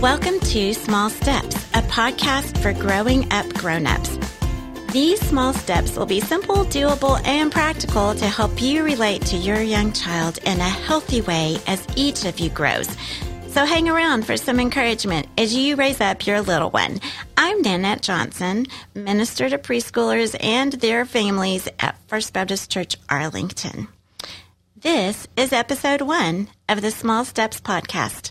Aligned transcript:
Welcome 0.00 0.40
to 0.40 0.72
Small 0.72 1.10
Steps, 1.10 1.56
a 1.74 1.82
podcast 1.82 2.56
for 2.62 2.72
growing 2.72 3.30
up 3.30 3.46
grown-ups. 3.52 4.18
These 4.94 5.20
small 5.20 5.52
steps 5.52 5.94
will 5.94 6.06
be 6.06 6.22
simple, 6.22 6.64
doable, 6.64 7.22
and 7.26 7.52
practical 7.52 8.14
to 8.14 8.24
help 8.24 8.62
you 8.62 8.82
relate 8.82 9.20
to 9.26 9.36
your 9.36 9.60
young 9.60 9.92
child 9.92 10.38
in 10.46 10.58
a 10.58 10.62
healthy 10.62 11.20
way 11.20 11.58
as 11.66 11.86
each 11.96 12.24
of 12.24 12.40
you 12.40 12.48
grows. 12.48 12.88
So 13.48 13.66
hang 13.66 13.90
around 13.90 14.24
for 14.24 14.38
some 14.38 14.58
encouragement 14.58 15.26
as 15.36 15.54
you 15.54 15.76
raise 15.76 16.00
up 16.00 16.26
your 16.26 16.40
little 16.40 16.70
one. 16.70 16.98
I'm 17.36 17.60
Nanette 17.60 18.00
Johnson, 18.00 18.68
minister 18.94 19.50
to 19.50 19.58
preschoolers 19.58 20.34
and 20.42 20.72
their 20.72 21.04
families 21.04 21.68
at 21.78 22.00
First 22.08 22.32
Baptist 22.32 22.70
Church 22.70 22.96
Arlington. 23.10 23.86
This 24.76 25.28
is 25.36 25.52
episode 25.52 26.00
one 26.00 26.48
of 26.70 26.80
the 26.80 26.90
Small 26.90 27.26
Steps 27.26 27.60
podcast. 27.60 28.30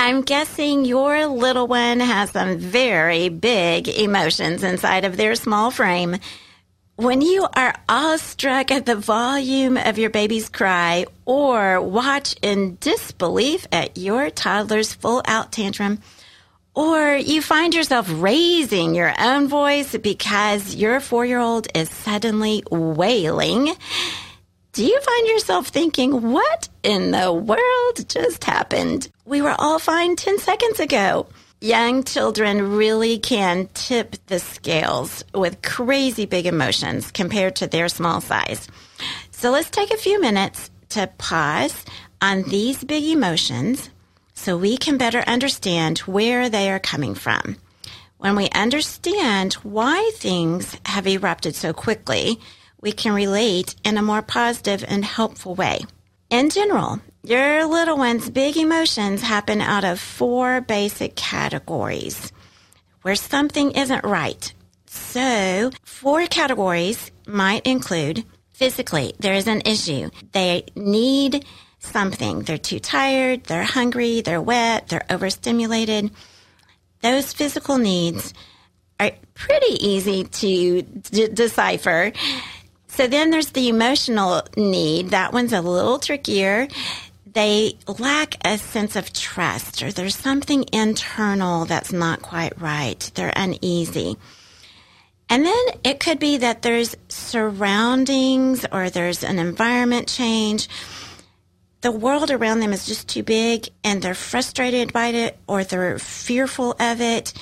I'm 0.00 0.22
guessing 0.22 0.84
your 0.84 1.26
little 1.26 1.66
one 1.66 1.98
has 1.98 2.30
some 2.30 2.58
very 2.58 3.30
big 3.30 3.88
emotions 3.88 4.62
inside 4.62 5.04
of 5.04 5.16
their 5.16 5.34
small 5.34 5.72
frame. 5.72 6.18
When 6.94 7.20
you 7.20 7.48
are 7.52 7.74
awestruck 7.88 8.70
at 8.70 8.86
the 8.86 8.94
volume 8.94 9.76
of 9.76 9.98
your 9.98 10.10
baby's 10.10 10.48
cry 10.48 11.06
or 11.24 11.80
watch 11.80 12.36
in 12.42 12.78
disbelief 12.80 13.66
at 13.72 13.98
your 13.98 14.30
toddler's 14.30 14.94
full 14.94 15.20
out 15.26 15.50
tantrum, 15.50 16.00
or 16.76 17.16
you 17.16 17.42
find 17.42 17.74
yourself 17.74 18.06
raising 18.08 18.94
your 18.94 19.12
own 19.18 19.48
voice 19.48 19.96
because 19.96 20.76
your 20.76 21.00
four 21.00 21.26
year 21.26 21.40
old 21.40 21.66
is 21.74 21.90
suddenly 21.90 22.62
wailing, 22.70 23.74
do 24.78 24.86
you 24.86 25.00
find 25.00 25.26
yourself 25.26 25.66
thinking, 25.66 26.30
what 26.30 26.68
in 26.84 27.10
the 27.10 27.32
world 27.32 28.08
just 28.08 28.44
happened? 28.44 29.10
We 29.24 29.42
were 29.42 29.56
all 29.58 29.80
fine 29.80 30.14
10 30.14 30.38
seconds 30.38 30.78
ago. 30.78 31.26
Young 31.60 32.04
children 32.04 32.76
really 32.76 33.18
can 33.18 33.68
tip 33.74 34.14
the 34.28 34.38
scales 34.38 35.24
with 35.34 35.62
crazy 35.62 36.26
big 36.26 36.46
emotions 36.46 37.10
compared 37.10 37.56
to 37.56 37.66
their 37.66 37.88
small 37.88 38.20
size. 38.20 38.68
So 39.32 39.50
let's 39.50 39.68
take 39.68 39.90
a 39.90 39.96
few 39.96 40.20
minutes 40.20 40.70
to 40.90 41.10
pause 41.18 41.84
on 42.22 42.44
these 42.44 42.84
big 42.84 43.02
emotions 43.02 43.90
so 44.34 44.56
we 44.56 44.76
can 44.76 44.96
better 44.96 45.22
understand 45.26 45.98
where 46.06 46.48
they 46.48 46.70
are 46.70 46.78
coming 46.78 47.16
from. 47.16 47.56
When 48.18 48.36
we 48.36 48.48
understand 48.50 49.54
why 49.54 50.12
things 50.14 50.76
have 50.86 51.08
erupted 51.08 51.56
so 51.56 51.72
quickly, 51.72 52.38
we 52.80 52.92
can 52.92 53.14
relate 53.14 53.74
in 53.84 53.96
a 53.96 54.02
more 54.02 54.22
positive 54.22 54.84
and 54.86 55.04
helpful 55.04 55.54
way. 55.54 55.80
In 56.30 56.50
general, 56.50 57.00
your 57.22 57.66
little 57.66 57.96
one's 57.96 58.30
big 58.30 58.56
emotions 58.56 59.22
happen 59.22 59.60
out 59.60 59.84
of 59.84 60.00
four 60.00 60.60
basic 60.60 61.16
categories 61.16 62.32
where 63.02 63.14
something 63.14 63.72
isn't 63.72 64.04
right. 64.04 64.52
So, 64.86 65.70
four 65.84 66.26
categories 66.26 67.10
might 67.26 67.66
include 67.66 68.24
physically, 68.52 69.14
there 69.20 69.34
is 69.34 69.46
an 69.46 69.62
issue. 69.64 70.10
They 70.32 70.64
need 70.74 71.44
something. 71.78 72.40
They're 72.40 72.58
too 72.58 72.80
tired, 72.80 73.44
they're 73.44 73.62
hungry, 73.62 74.20
they're 74.20 74.42
wet, 74.42 74.88
they're 74.88 75.06
overstimulated. 75.08 76.10
Those 77.00 77.32
physical 77.32 77.78
needs 77.78 78.34
are 78.98 79.12
pretty 79.34 79.86
easy 79.86 80.24
to 80.24 80.82
d- 80.82 81.28
decipher. 81.28 82.12
So 82.98 83.06
then 83.06 83.30
there's 83.30 83.50
the 83.50 83.68
emotional 83.68 84.42
need. 84.56 85.10
That 85.10 85.32
one's 85.32 85.52
a 85.52 85.60
little 85.60 86.00
trickier. 86.00 86.66
They 87.32 87.74
lack 87.86 88.44
a 88.44 88.58
sense 88.58 88.96
of 88.96 89.12
trust, 89.12 89.84
or 89.84 89.92
there's 89.92 90.16
something 90.16 90.64
internal 90.72 91.64
that's 91.64 91.92
not 91.92 92.22
quite 92.22 92.60
right. 92.60 92.98
They're 93.14 93.32
uneasy. 93.36 94.16
And 95.30 95.46
then 95.46 95.64
it 95.84 96.00
could 96.00 96.18
be 96.18 96.38
that 96.38 96.62
there's 96.62 96.96
surroundings 97.06 98.66
or 98.72 98.90
there's 98.90 99.22
an 99.22 99.38
environment 99.38 100.08
change. 100.08 100.68
The 101.82 101.92
world 101.92 102.32
around 102.32 102.58
them 102.58 102.72
is 102.72 102.84
just 102.84 103.08
too 103.08 103.22
big 103.22 103.68
and 103.84 104.02
they're 104.02 104.14
frustrated 104.14 104.92
by 104.92 105.10
it 105.10 105.38
or 105.46 105.62
they're 105.62 106.00
fearful 106.00 106.72
of 106.80 107.00
it. 107.00 107.32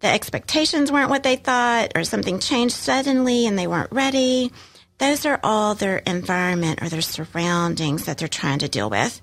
The 0.00 0.08
expectations 0.08 0.90
weren't 0.90 1.10
what 1.10 1.22
they 1.22 1.36
thought 1.36 1.92
or 1.94 2.02
something 2.02 2.40
changed 2.40 2.74
suddenly 2.74 3.46
and 3.46 3.56
they 3.56 3.68
weren't 3.68 3.92
ready. 3.92 4.50
Those 5.00 5.24
are 5.24 5.40
all 5.42 5.74
their 5.74 5.96
environment 5.98 6.82
or 6.82 6.90
their 6.90 7.00
surroundings 7.00 8.04
that 8.04 8.18
they're 8.18 8.28
trying 8.28 8.58
to 8.58 8.68
deal 8.68 8.90
with. 8.90 9.22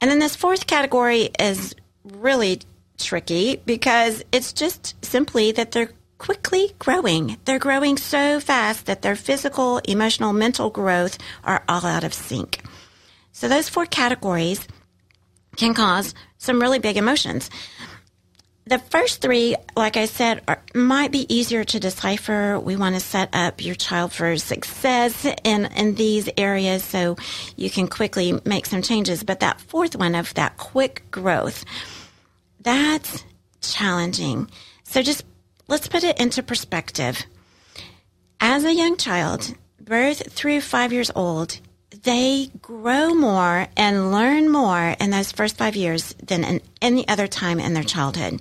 And 0.00 0.10
then 0.10 0.18
this 0.18 0.34
fourth 0.34 0.66
category 0.66 1.30
is 1.38 1.76
really 2.02 2.60
tricky 2.98 3.56
because 3.64 4.24
it's 4.32 4.52
just 4.52 4.96
simply 5.04 5.52
that 5.52 5.70
they're 5.70 5.92
quickly 6.18 6.72
growing. 6.80 7.36
They're 7.44 7.60
growing 7.60 7.96
so 7.96 8.40
fast 8.40 8.86
that 8.86 9.02
their 9.02 9.14
physical, 9.14 9.78
emotional, 9.78 10.32
mental 10.32 10.70
growth 10.70 11.18
are 11.44 11.62
all 11.68 11.86
out 11.86 12.02
of 12.02 12.12
sync. 12.12 12.60
So 13.30 13.46
those 13.46 13.68
four 13.68 13.86
categories 13.86 14.66
can 15.56 15.74
cause 15.74 16.14
some 16.36 16.60
really 16.60 16.80
big 16.80 16.96
emotions. 16.96 17.48
The 18.66 18.78
first 18.78 19.20
three, 19.20 19.56
like 19.76 19.98
I 19.98 20.06
said, 20.06 20.42
are, 20.48 20.62
might 20.74 21.12
be 21.12 21.32
easier 21.32 21.64
to 21.64 21.78
decipher. 21.78 22.58
We 22.58 22.76
want 22.76 22.94
to 22.94 23.00
set 23.00 23.28
up 23.34 23.62
your 23.62 23.74
child 23.74 24.12
for 24.12 24.38
success 24.38 25.26
in, 25.44 25.66
in 25.66 25.96
these 25.96 26.30
areas 26.38 26.82
so 26.82 27.16
you 27.56 27.68
can 27.68 27.88
quickly 27.88 28.40
make 28.46 28.64
some 28.64 28.80
changes. 28.80 29.22
But 29.22 29.40
that 29.40 29.60
fourth 29.60 29.96
one 29.96 30.14
of 30.14 30.32
that 30.34 30.56
quick 30.56 31.02
growth, 31.10 31.66
that's 32.60 33.22
challenging. 33.60 34.48
So 34.84 35.02
just 35.02 35.24
let's 35.68 35.88
put 35.88 36.02
it 36.02 36.18
into 36.18 36.42
perspective. 36.42 37.22
As 38.40 38.64
a 38.64 38.74
young 38.74 38.96
child, 38.96 39.54
birth 39.78 40.32
through 40.32 40.62
five 40.62 40.90
years 40.90 41.10
old, 41.14 41.60
they 42.02 42.50
grow 42.60 43.14
more 43.14 43.66
and 43.76 44.12
learn 44.12 44.50
more 44.50 44.94
in 45.00 45.10
those 45.10 45.32
first 45.32 45.56
five 45.56 45.76
years 45.76 46.14
than 46.14 46.44
in 46.44 46.60
any 46.82 47.06
other 47.08 47.26
time 47.26 47.60
in 47.60 47.74
their 47.74 47.84
childhood. 47.84 48.40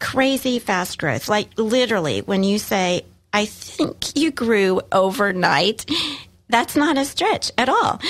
Crazy 0.00 0.58
fast 0.58 0.98
growth. 0.98 1.28
Like 1.28 1.48
literally, 1.56 2.20
when 2.20 2.44
you 2.44 2.58
say, 2.58 3.04
I 3.32 3.46
think 3.46 4.16
you 4.16 4.30
grew 4.30 4.80
overnight, 4.92 5.84
that's 6.48 6.76
not 6.76 6.98
a 6.98 7.04
stretch 7.04 7.50
at 7.58 7.68
all. 7.68 8.00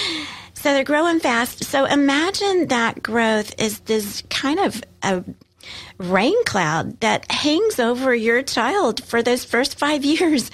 So 0.54 0.72
they're 0.72 0.84
growing 0.84 1.20
fast. 1.20 1.64
So 1.64 1.84
imagine 1.84 2.68
that 2.68 3.02
growth 3.02 3.54
is 3.60 3.80
this 3.80 4.22
kind 4.28 4.58
of 4.58 4.82
a 5.02 5.24
rain 5.98 6.44
cloud 6.44 6.98
that 7.00 7.30
hangs 7.30 7.78
over 7.78 8.14
your 8.14 8.42
child 8.42 9.02
for 9.04 9.22
those 9.22 9.44
first 9.44 9.78
five 9.78 10.04
years 10.04 10.50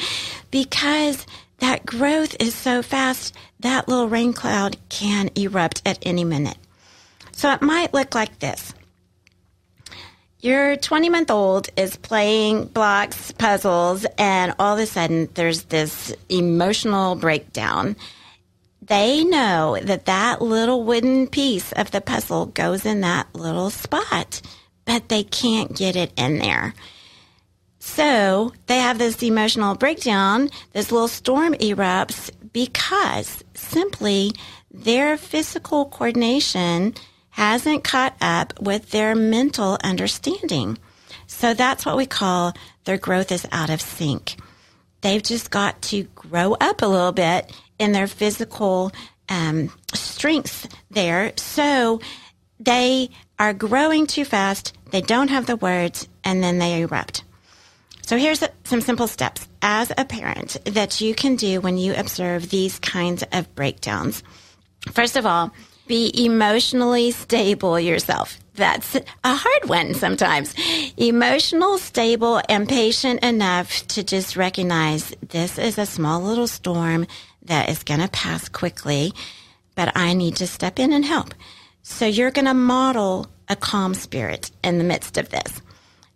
because 0.51 1.27
that 1.65 1.87
growth 1.87 2.37
is 2.41 2.55
so 2.55 2.83
fast, 2.83 3.35
that 3.61 3.89
little 3.89 4.07
rain 4.07 4.35
cloud 4.35 4.77
can 4.91 5.31
erupt 5.35 5.81
at 5.87 5.99
any 6.03 6.23
minute. 6.23 6.59
So 7.33 7.51
it 7.53 7.63
might 7.63 7.95
look 7.95 8.15
like 8.15 8.39
this. 8.39 8.75
Your 10.41 10.77
20 10.77 11.09
month 11.09 11.31
old 11.31 11.69
is 11.75 11.97
playing 11.97 12.67
blocks, 12.67 13.33
puzzles, 13.33 14.05
and 14.19 14.55
all 14.59 14.75
of 14.77 14.83
a 14.83 14.85
sudden 14.85 15.31
there's 15.33 15.63
this 15.65 16.15
emotional 16.29 17.15
breakdown. 17.15 17.97
They 18.83 19.25
know 19.25 19.79
that 19.81 20.05
that 20.05 20.43
little 20.43 20.85
wooden 20.85 21.29
piece 21.29 21.73
of 21.73 21.93
the 21.93 22.03
puzzle 22.03 22.45
goes 22.45 22.85
in 22.85 23.01
that 23.01 23.35
little 23.35 23.71
spot, 23.71 24.43
but 24.85 25.09
they 25.09 25.23
can't 25.23 25.75
get 25.75 25.97
it 25.97 26.13
in 26.19 26.41
there. 26.41 26.75
So 27.87 28.51
they 28.67 28.79
have 28.79 28.99
this 28.99 29.23
emotional 29.23 29.77
breakdown. 29.77 30.49
This 30.73 30.91
little 30.91 31.07
storm 31.07 31.53
erupts 31.55 32.31
because 32.53 33.45
simply 33.53 34.33
their 34.73 35.19
physical 35.19 35.85
coordination 35.85 36.95
hasn't 37.31 37.85
caught 37.85 38.17
up 38.23 38.59
with 38.59 38.91
their 38.91 39.15
mental 39.15 39.77
understanding. 39.85 40.79
So 41.27 41.53
that's 41.53 41.85
what 41.85 41.99
we 41.99 42.07
call 42.07 42.55
their 42.85 42.97
growth 42.97 43.31
is 43.31 43.47
out 43.53 43.71
of 43.71 43.83
sync. 43.83 44.37
They've 45.03 45.23
just 45.23 45.51
got 45.51 45.81
to 45.83 46.05
grow 46.15 46.55
up 46.55 46.81
a 46.81 46.87
little 46.87 47.13
bit 47.13 47.53
in 47.79 47.93
their 47.93 48.09
physical 48.09 48.93
um, 49.29 49.71
strengths 49.93 50.67
there. 50.91 51.35
So 51.37 52.01
they 52.59 53.11
are 53.39 53.53
growing 53.53 54.07
too 54.07 54.25
fast. 54.25 54.73
They 54.91 55.03
don't 55.03 55.29
have 55.29 55.45
the 55.45 55.57
words 55.57 56.09
and 56.25 56.43
then 56.43 56.59
they 56.59 56.81
erupt. 56.81 57.25
So 58.07 58.19
here's 58.19 58.45
some 58.65 58.83
simple 58.83 59.09
steps 59.09 59.49
as 59.63 59.91
a 59.97 60.05
parent 60.05 60.59
that 60.67 61.01
you 61.01 61.15
can 61.15 61.37
do 61.37 61.63
when 61.63 61.79
you 61.79 61.95
observe 61.95 62.51
these 62.51 62.79
kinds 62.79 63.25
of 63.33 63.55
breakdowns. 63.55 64.23
First 64.93 65.17
of 65.17 65.25
all, 65.25 65.53
be 65.87 66.13
emotionally 66.15 67.13
stable 67.13 67.81
yourself. 67.81 68.39
That's 68.57 68.95
a 68.97 69.35
hard 69.35 69.69
one 69.71 69.95
sometimes. 69.95 70.55
Emotional, 70.99 71.79
stable, 71.79 72.43
and 72.47 72.69
patient 72.69 73.25
enough 73.25 73.87
to 73.89 74.03
just 74.03 74.37
recognize 74.37 75.15
this 75.27 75.59
is 75.59 75.79
a 75.79 75.87
small 75.87 76.21
little 76.21 76.47
storm 76.47 77.07
that 77.45 77.71
is 77.71 77.85
going 77.85 78.01
to 78.01 78.09
pass 78.09 78.51
quickly, 78.51 79.15
but 79.77 79.97
I 79.97 80.13
need 80.13 80.37
to 80.37 80.47
step 80.47 80.79
in 80.79 80.93
and 80.93 81.07
help. 81.07 81.35
So 81.83 82.05
you're 82.05 82.31
going 82.31 82.47
to 82.47 82.55
model 82.55 83.29
a 83.49 83.57
calm 83.57 83.95
spirit 83.95 84.51
in 84.63 84.77
the 84.77 84.85
midst 84.85 85.17
of 85.17 85.31
this. 85.31 85.63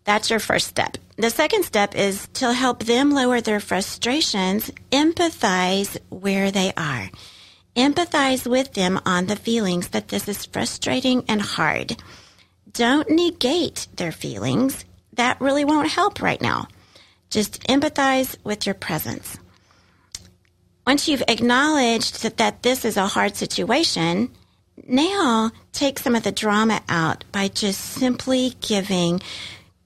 That's 0.08 0.30
your 0.30 0.40
first 0.40 0.68
step. 0.68 0.96
The 1.18 1.28
second 1.28 1.64
step 1.64 1.94
is 1.94 2.28
to 2.40 2.54
help 2.54 2.82
them 2.82 3.10
lower 3.10 3.42
their 3.42 3.60
frustrations, 3.60 4.70
empathize 4.90 5.98
where 6.08 6.50
they 6.50 6.72
are. 6.78 7.10
Empathize 7.76 8.46
with 8.46 8.72
them 8.72 8.98
on 9.04 9.26
the 9.26 9.36
feelings 9.36 9.88
that 9.88 10.08
this 10.08 10.26
is 10.26 10.46
frustrating 10.46 11.26
and 11.28 11.42
hard. 11.42 12.02
Don't 12.72 13.10
negate 13.10 13.86
their 13.96 14.10
feelings. 14.10 14.86
That 15.12 15.42
really 15.42 15.66
won't 15.66 15.90
help 15.90 16.22
right 16.22 16.40
now. 16.40 16.68
Just 17.28 17.64
empathize 17.64 18.34
with 18.44 18.64
your 18.64 18.76
presence. 18.76 19.36
Once 20.86 21.06
you've 21.06 21.28
acknowledged 21.28 22.22
that, 22.22 22.38
that 22.38 22.62
this 22.62 22.86
is 22.86 22.96
a 22.96 23.08
hard 23.08 23.36
situation, 23.36 24.30
now 24.86 25.50
take 25.72 25.98
some 25.98 26.14
of 26.14 26.22
the 26.22 26.32
drama 26.32 26.80
out 26.88 27.24
by 27.30 27.48
just 27.48 27.78
simply 27.78 28.54
giving 28.62 29.20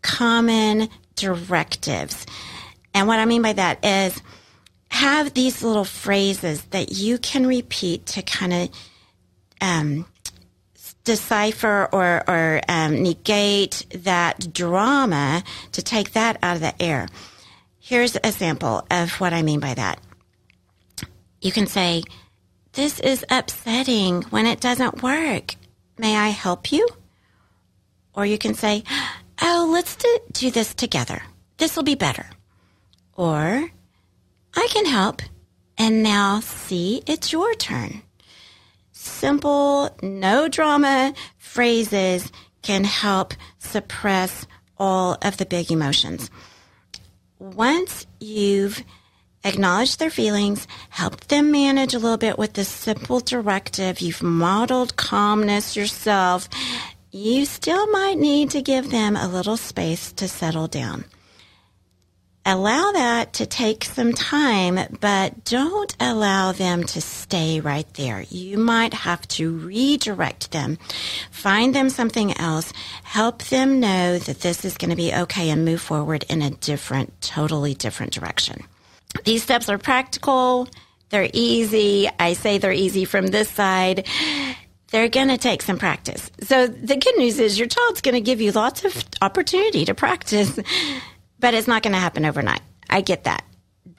common 0.02 0.88
directives. 1.16 2.26
And 2.94 3.06
what 3.06 3.18
I 3.18 3.24
mean 3.24 3.42
by 3.42 3.54
that 3.54 3.84
is 3.84 4.20
have 4.88 5.32
these 5.32 5.62
little 5.62 5.84
phrases 5.84 6.62
that 6.66 6.92
you 6.92 7.18
can 7.18 7.46
repeat 7.46 8.04
to 8.06 8.22
kind 8.22 8.52
of 8.52 8.70
um, 9.60 10.06
decipher 11.04 11.88
or, 11.92 12.22
or 12.28 12.60
um, 12.68 13.02
negate 13.02 13.86
that 13.94 14.52
drama 14.52 15.42
to 15.72 15.82
take 15.82 16.12
that 16.12 16.38
out 16.42 16.56
of 16.56 16.60
the 16.60 16.82
air. 16.82 17.08
Here's 17.78 18.16
a 18.22 18.32
sample 18.32 18.86
of 18.90 19.12
what 19.20 19.32
I 19.32 19.42
mean 19.42 19.60
by 19.60 19.74
that. 19.74 19.98
You 21.40 21.52
can 21.52 21.66
say, 21.66 22.04
This 22.74 23.00
is 23.00 23.24
upsetting 23.30 24.22
when 24.24 24.46
it 24.46 24.60
doesn't 24.60 25.02
work. 25.02 25.54
May 25.98 26.16
I 26.16 26.28
help 26.28 26.70
you? 26.70 26.86
Or 28.14 28.26
you 28.26 28.38
can 28.38 28.54
say, 28.54 28.84
Oh, 29.44 29.68
let's 29.72 29.96
do, 29.96 30.18
do 30.32 30.50
this 30.52 30.72
together. 30.72 31.20
This 31.58 31.74
will 31.74 31.82
be 31.82 31.96
better. 31.96 32.26
Or, 33.16 33.68
I 34.54 34.68
can 34.70 34.86
help. 34.86 35.20
And 35.76 36.04
now, 36.04 36.38
see, 36.38 37.02
it's 37.08 37.32
your 37.32 37.52
turn. 37.54 38.02
Simple, 38.92 39.90
no 40.00 40.46
drama 40.46 41.12
phrases 41.38 42.30
can 42.62 42.84
help 42.84 43.34
suppress 43.58 44.46
all 44.78 45.18
of 45.22 45.38
the 45.38 45.46
big 45.46 45.72
emotions. 45.72 46.30
Once 47.40 48.06
you've 48.20 48.84
acknowledged 49.44 49.98
their 49.98 50.10
feelings, 50.10 50.68
helped 50.88 51.28
them 51.28 51.50
manage 51.50 51.94
a 51.94 51.98
little 51.98 52.16
bit 52.16 52.38
with 52.38 52.52
this 52.52 52.68
simple 52.68 53.18
directive, 53.18 54.00
you've 54.00 54.22
modeled 54.22 54.96
calmness 54.96 55.76
yourself, 55.76 56.48
you 57.12 57.44
still 57.44 57.86
might 57.88 58.16
need 58.16 58.50
to 58.50 58.62
give 58.62 58.90
them 58.90 59.16
a 59.16 59.28
little 59.28 59.58
space 59.58 60.12
to 60.12 60.26
settle 60.26 60.66
down. 60.66 61.04
Allow 62.44 62.92
that 62.92 63.34
to 63.34 63.46
take 63.46 63.84
some 63.84 64.14
time, 64.14 64.80
but 64.98 65.44
don't 65.44 65.94
allow 66.00 66.52
them 66.52 66.82
to 66.84 67.00
stay 67.00 67.60
right 67.60 67.86
there. 67.94 68.24
You 68.30 68.56
might 68.56 68.94
have 68.94 69.28
to 69.28 69.52
redirect 69.58 70.50
them, 70.50 70.78
find 71.30 71.74
them 71.74 71.90
something 71.90 72.36
else, 72.38 72.72
help 73.04 73.44
them 73.44 73.78
know 73.78 74.18
that 74.18 74.40
this 74.40 74.64
is 74.64 74.78
going 74.78 74.90
to 74.90 74.96
be 74.96 75.14
okay 75.14 75.50
and 75.50 75.64
move 75.66 75.82
forward 75.82 76.24
in 76.30 76.40
a 76.40 76.50
different, 76.50 77.20
totally 77.20 77.74
different 77.74 78.12
direction. 78.12 78.64
These 79.24 79.42
steps 79.42 79.68
are 79.68 79.78
practical. 79.78 80.66
They're 81.10 81.30
easy. 81.34 82.08
I 82.18 82.32
say 82.32 82.56
they're 82.56 82.72
easy 82.72 83.04
from 83.04 83.26
this 83.26 83.50
side 83.50 84.08
they're 84.92 85.08
going 85.08 85.28
to 85.28 85.38
take 85.38 85.62
some 85.62 85.78
practice. 85.78 86.30
So 86.42 86.66
the 86.66 86.96
good 86.96 87.16
news 87.16 87.40
is 87.40 87.58
your 87.58 87.66
child's 87.66 88.02
going 88.02 88.14
to 88.14 88.20
give 88.20 88.40
you 88.40 88.52
lots 88.52 88.84
of 88.84 89.04
opportunity 89.20 89.84
to 89.86 89.94
practice, 89.94 90.58
but 91.40 91.54
it's 91.54 91.66
not 91.66 91.82
going 91.82 91.94
to 91.94 91.98
happen 91.98 92.24
overnight. 92.24 92.60
I 92.88 93.00
get 93.00 93.24
that. 93.24 93.44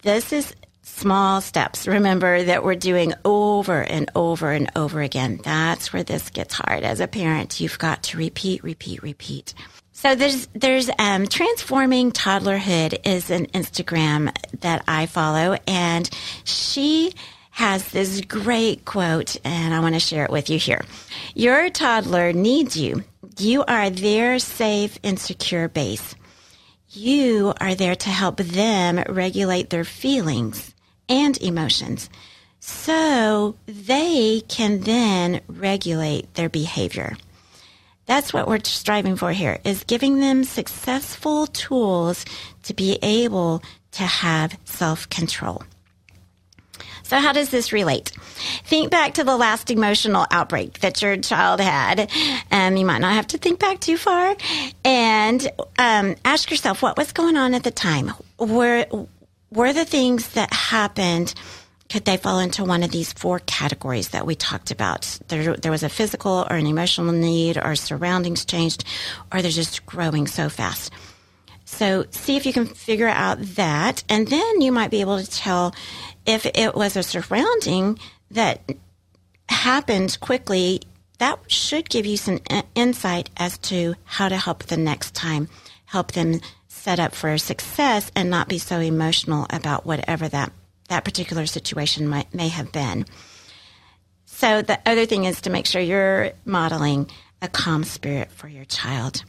This 0.04 0.32
is 0.32 0.56
small 0.84 1.42
steps. 1.42 1.88
Remember 1.88 2.44
that 2.44 2.64
we're 2.64 2.76
doing 2.76 3.14
over 3.26 3.82
and 3.82 4.10
over 4.16 4.52
and 4.52 4.70
over 4.76 5.02
again. 5.02 5.40
That's 5.44 5.92
where 5.92 6.04
this 6.04 6.30
gets 6.30 6.54
hard. 6.54 6.84
As 6.84 7.00
a 7.00 7.08
parent, 7.08 7.60
you've 7.60 7.80
got 7.80 8.04
to 8.04 8.18
repeat, 8.18 8.64
repeat, 8.64 9.02
repeat. 9.02 9.54
So 9.94 10.16
there's 10.16 10.48
there's 10.54 10.90
um, 11.00 11.28
transforming 11.28 12.12
toddlerhood 12.12 13.00
is 13.06 13.30
an 13.30 13.46
Instagram 13.48 14.36
that 14.62 14.84
I 14.88 15.06
follow, 15.06 15.58
and 15.68 16.10
she 16.44 17.14
has 17.54 17.88
this 17.90 18.22
great 18.22 18.84
quote, 18.84 19.38
and 19.46 19.76
I 19.76 19.80
want 19.80 19.94
to 19.94 20.00
share 20.00 20.26
it 20.26 20.32
with 20.32 20.50
you 20.50 20.58
here. 20.58 20.84
Your 21.36 21.70
toddler 21.70 22.34
needs 22.34 22.76
you. 22.76 23.04
You 23.38 23.64
are 23.66 23.92
their 23.92 24.40
safe 24.40 24.98
and 25.04 25.20
secure 25.20 25.68
base. 25.68 26.16
You 26.90 27.54
are 27.62 27.76
there 27.76 27.96
to 27.96 28.10
help 28.10 28.38
them 28.38 29.04
regulate 29.08 29.70
their 29.70 29.84
feelings 29.84 30.74
and 31.08 31.40
emotions 31.42 32.10
so 32.60 33.56
they 33.68 34.42
can 34.48 34.80
then 34.82 35.42
regulate 35.48 36.34
their 36.34 36.50
behavior. 36.50 37.16
That's 38.08 38.34
what 38.34 38.48
we're 38.48 38.64
striving 38.64 39.16
for 39.16 39.32
here 39.32 39.60
is 39.64 39.84
giving 39.84 40.20
them 40.20 40.44
successful 40.44 41.46
tools 41.48 42.26
to 42.64 42.74
be 42.74 42.98
able 43.04 43.62
to 43.92 44.04
have 44.04 44.58
self-control. 44.66 45.64
So, 47.04 47.20
how 47.20 47.34
does 47.34 47.50
this 47.50 47.72
relate? 47.72 48.12
Think 48.66 48.90
back 48.90 49.16
to 49.16 49.24
the 49.24 49.38
last 49.38 49.70
emotional 49.70 50.26
outbreak 50.32 50.80
that 50.80 51.02
your 51.02 51.18
child 51.18 51.60
had. 51.60 52.10
Um, 52.52 52.78
you 52.78 52.86
might 52.86 53.00
not 53.00 53.14
have 53.14 53.28
to 53.28 53.38
think 53.38 53.60
back 53.60 53.80
too 53.80 53.98
far. 53.98 54.36
And 54.84 55.46
um, 55.78 56.16
ask 56.26 56.50
yourself 56.50 56.82
what 56.82 56.98
was 56.98 57.12
going 57.12 57.38
on 57.38 57.54
at 57.54 57.64
the 57.64 57.72
time? 57.72 58.14
Were, 58.38 58.86
were 59.52 59.74
the 59.74 59.86
things 59.86 60.30
that 60.30 60.52
happened 60.52 61.34
could 61.90 62.06
they 62.06 62.18
fall 62.18 62.40
into 62.40 62.64
one 62.64 62.82
of 62.82 62.90
these 62.90 63.14
four 63.14 63.40
categories 63.40 64.10
that 64.10 64.26
we 64.26 64.34
talked 64.34 64.72
about? 64.72 65.20
There, 65.28 65.56
there 65.56 65.72
was 65.72 65.84
a 65.84 65.90
physical 65.90 66.48
or 66.50 66.56
an 66.56 66.66
emotional 66.66 67.12
need, 67.12 67.58
or 67.58 67.76
surroundings 67.76 68.46
changed, 68.46 68.84
or 69.32 69.44
they're 69.44 69.52
just 69.52 69.86
growing 69.86 70.26
so 70.26 70.50
fast. 70.50 70.92
So 71.74 72.06
see 72.12 72.38
if 72.38 72.46
you 72.46 72.54
can 72.54 72.68
figure 72.68 73.08
out 73.08 73.42
that, 73.56 74.04
and 74.08 74.28
then 74.28 74.62
you 74.62 74.72
might 74.72 74.92
be 74.92 75.02
able 75.02 75.20
to 75.20 75.30
tell 75.30 75.74
if 76.26 76.46
it 76.46 76.76
was 76.76 76.96
a 76.96 77.02
surrounding 77.02 77.98
that 78.32 78.62
happened 79.50 80.20
quickly, 80.22 80.82
that 81.18 81.40
should 81.48 81.90
give 81.90 82.06
you 82.06 82.16
some 82.16 82.40
insight 82.76 83.32
as 83.38 83.58
to 83.70 83.96
how 84.04 84.30
to 84.30 84.38
help 84.38 84.64
the 84.64 84.78
next 84.78 85.16
time, 85.16 85.50
help 85.86 86.12
them 86.12 86.42
set 86.68 87.00
up 87.00 87.16
for 87.16 87.38
success 87.40 88.12
and 88.16 88.30
not 88.30 88.48
be 88.48 88.60
so 88.60 88.80
emotional 88.80 89.48
about 89.50 89.86
whatever 89.86 90.30
that, 90.30 90.54
that 90.90 91.04
particular 91.04 91.48
situation 91.48 92.08
might, 92.08 92.34
may 92.34 92.50
have 92.50 92.72
been. 92.72 93.06
So 94.26 94.62
the 94.62 94.80
other 94.86 95.08
thing 95.08 95.26
is 95.26 95.42
to 95.42 95.50
make 95.50 95.66
sure 95.66 95.82
you're 95.82 96.34
modeling 96.46 97.10
a 97.42 97.48
calm 97.48 97.84
spirit 97.84 98.32
for 98.32 98.48
your 98.48 98.66
child. 98.66 99.24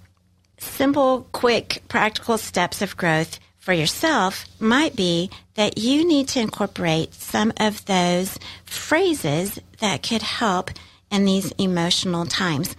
Simple, 0.59 1.27
quick, 1.33 1.83
practical 1.89 2.39
steps 2.39 2.83
of 2.83 2.97
growth 2.97 3.39
for 3.59 3.73
yourself 3.73 4.47
might 4.61 4.95
be 4.95 5.31
that 5.55 5.79
you 5.79 6.07
need 6.07 6.29
to 6.29 6.41
incorporate 6.41 7.15
some 7.15 7.53
of 7.59 7.85
those 7.87 8.39
phrases 8.65 9.59
that 9.81 10.03
could 10.03 10.23
help 10.23 10.71
in 11.11 11.25
these 11.25 11.53
emotional 11.53 12.27
times. 12.27 12.77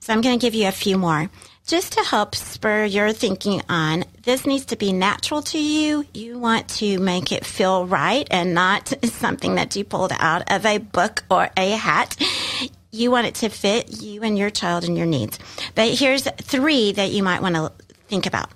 So 0.00 0.12
I'm 0.12 0.20
going 0.20 0.38
to 0.38 0.44
give 0.44 0.54
you 0.54 0.68
a 0.68 0.72
few 0.72 0.98
more 0.98 1.30
just 1.66 1.92
to 1.92 2.02
help 2.02 2.34
spur 2.34 2.84
your 2.84 3.12
thinking 3.12 3.62
on. 3.68 4.04
This 4.22 4.44
needs 4.44 4.66
to 4.66 4.76
be 4.76 4.92
natural 4.92 5.40
to 5.42 5.58
you. 5.58 6.04
You 6.12 6.38
want 6.38 6.68
to 6.80 6.98
make 6.98 7.32
it 7.32 7.46
feel 7.46 7.86
right 7.86 8.26
and 8.30 8.54
not 8.54 8.92
something 9.04 9.54
that 9.54 9.74
you 9.76 9.84
pulled 9.84 10.12
out 10.18 10.50
of 10.52 10.66
a 10.66 10.78
book 10.78 11.24
or 11.30 11.48
a 11.56 11.70
hat. 11.70 12.16
You 12.94 13.10
want 13.10 13.26
it 13.26 13.34
to 13.36 13.48
fit 13.48 14.00
you 14.02 14.22
and 14.22 14.38
your 14.38 14.50
child 14.50 14.84
and 14.84 14.96
your 14.96 15.04
needs. 15.04 15.40
But 15.74 15.88
here's 15.88 16.22
three 16.22 16.92
that 16.92 17.10
you 17.10 17.24
might 17.24 17.42
want 17.42 17.56
to 17.56 17.72
think 18.06 18.24
about. 18.24 18.50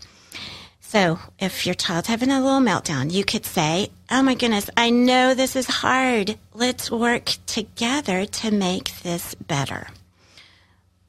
So 0.81 1.19
if 1.41 1.67
your 1.67 1.75
child's 1.75 2.07
having 2.07 2.31
a 2.31 2.41
little 2.41 2.61
meltdown, 2.61 3.13
you 3.13 3.25
could 3.25 3.45
say, 3.45 3.91
Oh 4.09 4.23
my 4.23 4.37
goodness, 4.37 4.71
I 4.77 4.91
know 4.91 5.35
this 5.35 5.57
is 5.57 5.67
hard. 5.67 6.39
Let's 6.55 6.89
work 6.89 7.33
together 7.47 8.27
to 8.27 8.53
make 8.53 8.97
this 9.03 9.35
better. 9.35 9.89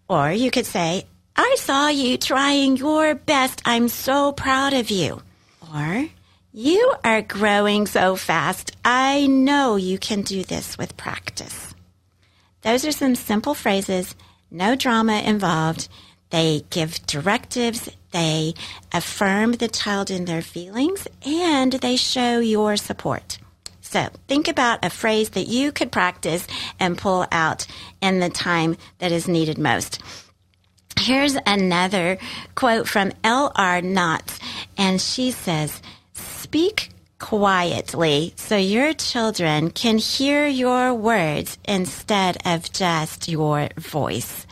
Or 0.07 0.31
you 0.31 0.49
could 0.49 0.65
say, 0.65 1.05
I 1.35 1.55
saw 1.59 1.87
you 1.87 2.17
trying 2.17 2.77
your 2.77 3.13
best. 3.13 3.61
I'm 3.63 3.89
so 3.89 4.31
proud 4.31 4.73
of 4.73 4.89
you. 4.89 5.21
Or, 5.71 6.09
you 6.51 6.95
are 7.03 7.21
growing 7.21 7.85
so 7.85 8.15
fast. 8.15 8.75
I 8.83 9.27
know 9.27 9.75
you 9.75 9.99
can 9.99 10.23
do 10.23 10.43
this 10.43 10.79
with 10.79 10.97
practice. 10.97 11.75
Those 12.61 12.85
are 12.85 12.91
some 12.91 13.15
simple 13.15 13.53
phrases, 13.53 14.15
no 14.51 14.75
drama 14.75 15.21
involved. 15.21 15.87
They 16.29 16.65
give 16.69 17.05
directives 17.05 17.89
they 18.11 18.55
affirm 18.91 19.53
the 19.53 19.67
child 19.67 20.09
in 20.09 20.25
their 20.25 20.41
feelings 20.41 21.07
and 21.25 21.73
they 21.73 21.95
show 21.95 22.39
your 22.39 22.75
support. 22.77 23.37
So 23.81 24.09
think 24.27 24.47
about 24.47 24.85
a 24.85 24.89
phrase 24.89 25.31
that 25.31 25.47
you 25.47 25.71
could 25.71 25.91
practice 25.91 26.47
and 26.79 26.97
pull 26.97 27.25
out 27.31 27.65
in 28.01 28.19
the 28.19 28.29
time 28.29 28.77
that 28.99 29.11
is 29.11 29.27
needed 29.27 29.57
most. 29.57 29.99
Here's 30.99 31.37
another 31.45 32.17
quote 32.55 32.87
from 32.87 33.13
L.R. 33.23 33.81
Knost, 33.81 34.39
and 34.77 35.01
she 35.01 35.31
says, 35.31 35.81
Speak 36.13 36.89
quietly 37.19 38.33
so 38.37 38.57
your 38.57 38.93
children 38.93 39.69
can 39.69 39.97
hear 39.97 40.47
your 40.47 40.93
words 40.93 41.57
instead 41.65 42.37
of 42.45 42.71
just 42.71 43.27
your 43.27 43.69
voice. 43.77 44.47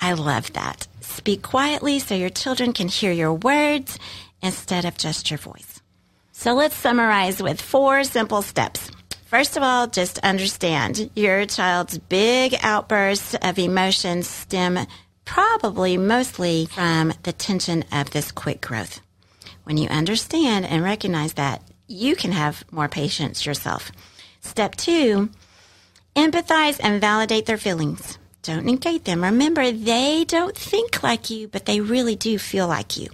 I 0.00 0.12
love 0.14 0.52
that. 0.52 0.86
Speak 1.00 1.42
quietly 1.42 1.98
so 1.98 2.14
your 2.14 2.30
children 2.30 2.72
can 2.72 2.88
hear 2.88 3.12
your 3.12 3.34
words 3.34 3.98
instead 4.42 4.84
of 4.84 4.98
just 4.98 5.30
your 5.30 5.38
voice. 5.38 5.80
So 6.32 6.54
let's 6.54 6.74
summarize 6.74 7.42
with 7.42 7.60
four 7.60 8.04
simple 8.04 8.42
steps. 8.42 8.90
First 9.26 9.56
of 9.56 9.62
all, 9.62 9.86
just 9.86 10.18
understand 10.20 11.10
your 11.14 11.46
child's 11.46 11.98
big 11.98 12.56
outbursts 12.62 13.34
of 13.34 13.58
emotions 13.58 14.26
stem 14.26 14.86
probably 15.24 15.96
mostly 15.96 16.66
from 16.66 17.12
the 17.22 17.32
tension 17.32 17.84
of 17.92 18.10
this 18.10 18.32
quick 18.32 18.60
growth. 18.60 19.00
When 19.62 19.76
you 19.76 19.88
understand 19.88 20.66
and 20.66 20.82
recognize 20.82 21.34
that, 21.34 21.62
you 21.90 22.14
can 22.14 22.32
have 22.32 22.64
more 22.70 22.88
patience 22.88 23.44
yourself. 23.44 23.90
Step 24.40 24.76
two, 24.76 25.28
empathize 26.14 26.78
and 26.82 27.00
validate 27.00 27.46
their 27.46 27.58
feelings. 27.58 28.18
Don't 28.42 28.64
negate 28.64 29.04
them. 29.04 29.22
Remember, 29.22 29.70
they 29.70 30.24
don't 30.24 30.56
think 30.56 31.02
like 31.02 31.28
you, 31.28 31.48
but 31.48 31.66
they 31.66 31.80
really 31.80 32.16
do 32.16 32.38
feel 32.38 32.66
like 32.66 32.96
you. 32.96 33.08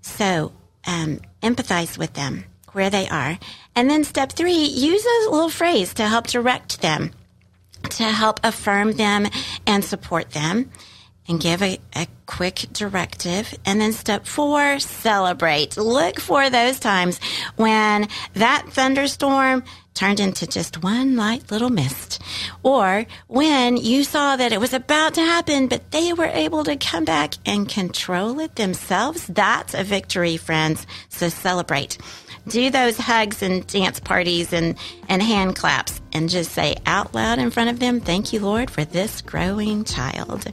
So, 0.00 0.52
um, 0.86 1.20
empathize 1.42 1.96
with 1.96 2.14
them 2.14 2.44
where 2.72 2.90
they 2.90 3.08
are. 3.08 3.38
And 3.76 3.88
then 3.88 4.04
step 4.04 4.32
three, 4.32 4.64
use 4.64 5.04
a 5.04 5.30
little 5.30 5.50
phrase 5.50 5.94
to 5.94 6.06
help 6.06 6.26
direct 6.26 6.80
them, 6.80 7.12
to 7.90 8.04
help 8.04 8.40
affirm 8.42 8.92
them 8.92 9.28
and 9.66 9.84
support 9.84 10.30
them 10.30 10.70
and 11.28 11.38
mm-hmm. 11.38 11.48
give 11.48 11.62
a, 11.62 11.78
a 11.94 12.06
quick 12.26 12.66
directive. 12.72 13.54
And 13.64 13.80
then 13.80 13.92
step 13.92 14.26
four, 14.26 14.78
celebrate. 14.78 15.76
Look 15.76 16.20
for 16.20 16.50
those 16.50 16.80
times 16.80 17.20
when 17.56 18.08
that 18.34 18.66
thunderstorm 18.70 19.64
turned 19.98 20.20
into 20.20 20.46
just 20.46 20.84
one 20.84 21.16
light 21.16 21.50
little 21.50 21.70
mist. 21.70 22.22
Or 22.62 23.04
when 23.26 23.76
you 23.76 24.04
saw 24.04 24.36
that 24.36 24.52
it 24.52 24.60
was 24.60 24.72
about 24.72 25.14
to 25.14 25.20
happen, 25.20 25.66
but 25.66 25.90
they 25.90 26.12
were 26.12 26.26
able 26.26 26.62
to 26.64 26.76
come 26.76 27.04
back 27.04 27.34
and 27.44 27.68
control 27.68 28.38
it 28.38 28.54
themselves. 28.54 29.26
That's 29.26 29.74
a 29.74 29.82
victory, 29.82 30.36
friends. 30.36 30.86
So 31.08 31.28
celebrate. 31.28 31.98
Do 32.46 32.70
those 32.70 32.96
hugs 32.96 33.42
and 33.42 33.66
dance 33.66 33.98
parties 33.98 34.52
and, 34.52 34.76
and 35.08 35.20
hand 35.20 35.56
claps 35.56 36.00
and 36.12 36.30
just 36.30 36.52
say 36.52 36.76
out 36.86 37.12
loud 37.12 37.40
in 37.40 37.50
front 37.50 37.70
of 37.70 37.80
them, 37.80 38.00
thank 38.00 38.32
you, 38.32 38.40
Lord, 38.40 38.70
for 38.70 38.84
this 38.84 39.20
growing 39.20 39.84
child. 39.84 40.50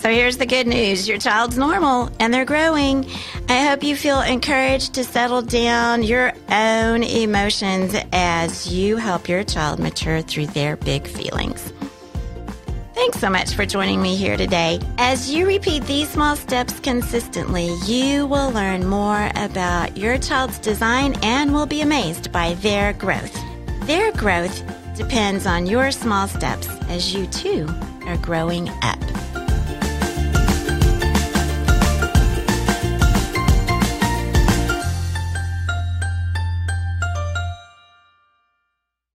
So 0.00 0.08
here's 0.08 0.38
the 0.38 0.46
good 0.46 0.66
news 0.66 1.06
your 1.06 1.18
child's 1.18 1.58
normal 1.58 2.08
and 2.18 2.32
they're 2.32 2.46
growing. 2.46 3.04
I 3.50 3.66
hope 3.66 3.82
you 3.82 3.94
feel 3.94 4.22
encouraged 4.22 4.94
to 4.94 5.04
settle 5.04 5.42
down 5.42 6.02
your 6.02 6.32
own 6.48 7.02
emotions 7.02 7.94
as 8.10 8.72
you 8.72 8.96
help 8.96 9.28
your 9.28 9.44
child 9.44 9.78
mature 9.78 10.22
through 10.22 10.46
their 10.46 10.76
big 10.76 11.06
feelings. 11.06 11.70
Thanks 12.94 13.18
so 13.18 13.28
much 13.28 13.52
for 13.52 13.66
joining 13.66 14.00
me 14.00 14.16
here 14.16 14.38
today. 14.38 14.80
As 14.96 15.30
you 15.30 15.46
repeat 15.46 15.84
these 15.84 16.08
small 16.08 16.34
steps 16.34 16.80
consistently, 16.80 17.68
you 17.84 18.24
will 18.24 18.50
learn 18.52 18.86
more 18.86 19.30
about 19.36 19.98
your 19.98 20.16
child's 20.16 20.58
design 20.60 21.14
and 21.22 21.52
will 21.52 21.66
be 21.66 21.82
amazed 21.82 22.32
by 22.32 22.54
their 22.54 22.94
growth. 22.94 23.38
Their 23.82 24.12
growth 24.12 24.62
depends 24.96 25.46
on 25.46 25.66
your 25.66 25.90
small 25.90 26.26
steps 26.26 26.68
as 26.88 27.12
you 27.12 27.26
too 27.26 27.68
are 28.06 28.16
growing 28.16 28.70
up. 28.80 29.09